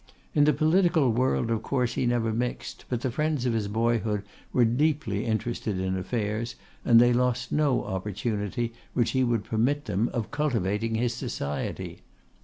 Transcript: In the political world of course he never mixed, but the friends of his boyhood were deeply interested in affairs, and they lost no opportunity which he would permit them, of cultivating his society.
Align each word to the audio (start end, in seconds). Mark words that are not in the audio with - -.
In 0.33 0.45
the 0.45 0.51
political 0.53 1.11
world 1.11 1.51
of 1.51 1.61
course 1.61 1.93
he 1.93 2.07
never 2.07 2.33
mixed, 2.33 2.85
but 2.89 3.01
the 3.01 3.11
friends 3.11 3.45
of 3.45 3.53
his 3.53 3.67
boyhood 3.67 4.23
were 4.51 4.65
deeply 4.65 5.27
interested 5.27 5.79
in 5.79 5.95
affairs, 5.95 6.55
and 6.83 6.99
they 6.99 7.13
lost 7.13 7.51
no 7.51 7.83
opportunity 7.83 8.73
which 8.95 9.11
he 9.11 9.23
would 9.23 9.43
permit 9.43 9.85
them, 9.85 10.09
of 10.11 10.31
cultivating 10.31 10.95
his 10.95 11.13
society. 11.13 12.01